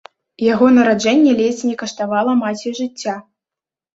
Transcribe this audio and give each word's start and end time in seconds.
Яго 0.43 0.69
нараджэнне 0.77 1.33
ледзь 1.41 1.61
не 1.69 1.75
каштавала 1.81 2.33
маці 2.41 2.73
жыцця. 2.79 3.15